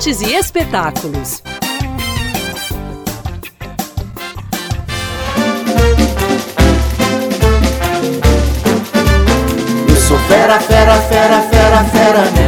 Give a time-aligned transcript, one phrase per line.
[0.00, 1.42] artes e espetáculos.
[9.86, 12.39] Eu sou fera, fera, fera, fera, fera.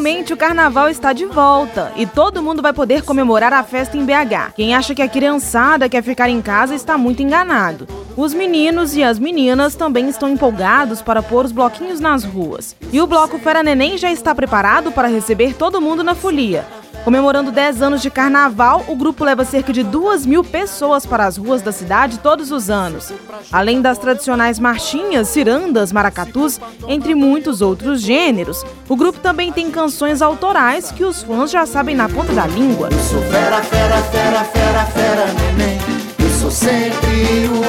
[0.00, 4.04] Finalmente o carnaval está de volta e todo mundo vai poder comemorar a festa em
[4.06, 4.54] BH.
[4.56, 7.86] Quem acha que a criançada quer ficar em casa está muito enganado.
[8.16, 12.74] Os meninos e as meninas também estão empolgados para pôr os bloquinhos nas ruas.
[12.90, 16.64] E o bloco Fera Neném já está preparado para receber todo mundo na folia.
[17.04, 21.36] Comemorando 10 anos de carnaval, o grupo leva cerca de 2 mil pessoas para as
[21.36, 23.12] ruas da cidade todos os anos.
[23.50, 30.20] Além das tradicionais marchinhas, cirandas, maracatus, entre muitos outros gêneros, o grupo também tem canções
[30.20, 32.88] autorais que os fãs já sabem na ponta da língua.
[32.90, 35.78] Eu sou fera, fera, fera, fera, fera, neném.
[36.18, 37.59] Eu sou sempre fera.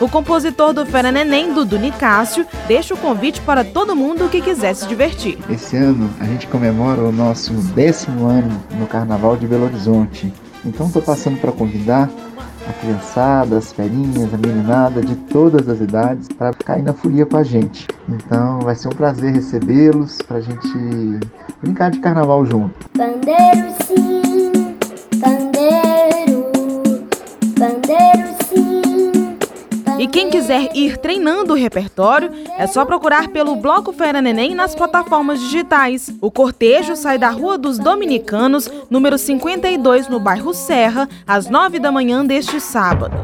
[0.00, 4.72] O compositor do Fera Neném, Dudu Nicásio, deixa o convite para todo mundo que quiser
[4.74, 5.38] se divertir.
[5.50, 10.32] Esse ano a gente comemora o nosso décimo ano no Carnaval de Belo Horizonte.
[10.64, 12.08] Então estou passando para convidar
[12.66, 17.36] a criançada, as ferinhas, a meninada de todas as idades para cair na folia com
[17.36, 17.86] a gente.
[18.08, 21.20] Então vai ser um prazer recebê-los para a gente
[21.62, 22.88] brincar de carnaval junto.
[22.96, 24.09] Pandeiro sim,
[30.00, 34.74] E quem quiser ir treinando o repertório, é só procurar pelo Bloco Fera Neném nas
[34.74, 36.10] plataformas digitais.
[36.22, 41.92] O cortejo sai da Rua dos Dominicanos, número 52, no bairro Serra, às 9 da
[41.92, 43.14] manhã deste sábado.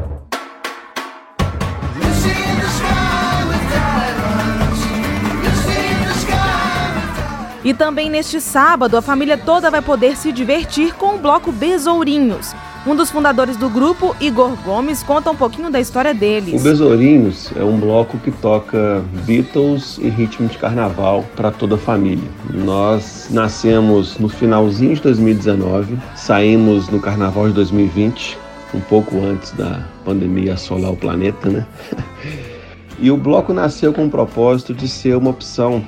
[7.63, 12.53] E também neste sábado, a família toda vai poder se divertir com o bloco Besourinhos.
[12.87, 16.63] Um dos fundadores do grupo, Igor Gomes, conta um pouquinho da história O deles.
[16.63, 22.23] Besourinhos é um bloco que toca Beatles e ritmo de carnaval para toda a família.
[22.49, 28.37] Nós nascemos no finalzinho de 2019, saímos no carnaval de 2020,
[28.73, 31.65] um pouco antes da pandemia assolar o planeta, né?
[32.99, 35.85] E o bloco nasceu com o propósito de ser uma opção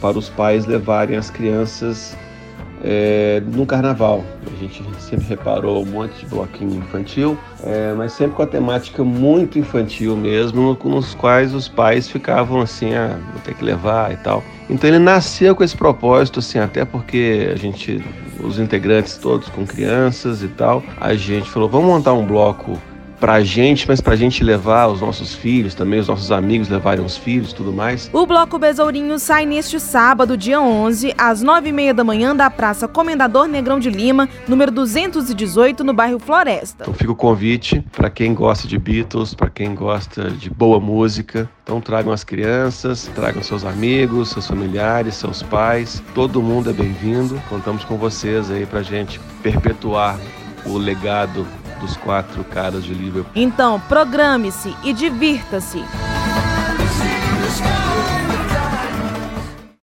[0.00, 2.16] para os pais levarem as crianças
[2.82, 4.24] é, no carnaval.
[4.46, 9.02] A gente sempre reparou um monte de bloquinho infantil, é, mas sempre com a temática
[9.04, 14.12] muito infantil mesmo, com os quais os pais ficavam assim, ah, vou ter que levar
[14.12, 14.42] e tal.
[14.68, 18.04] Então ele nasceu com esse propósito, assim, até porque a gente,
[18.40, 22.80] os integrantes todos com crianças e tal, a gente falou, vamos montar um bloco
[23.18, 27.16] pra gente, mas pra gente levar os nossos filhos também, os nossos amigos levarem os
[27.16, 28.10] filhos e tudo mais.
[28.12, 33.46] O Bloco Besourinho sai neste sábado, dia 11, às 9h30 da manhã, da Praça Comendador
[33.46, 36.84] Negrão de Lima, número 218, no bairro Floresta.
[36.84, 41.48] Então fica o convite para quem gosta de Beatles, para quem gosta de boa música.
[41.62, 46.02] Então tragam as crianças, tragam seus amigos, seus familiares, seus pais.
[46.14, 47.42] Todo mundo é bem-vindo.
[47.48, 50.18] Contamos com vocês aí pra gente perpetuar
[50.64, 51.46] o legado
[51.80, 53.32] dos quatro caras de Liverpool.
[53.34, 55.82] Então, programe-se e divirta-se.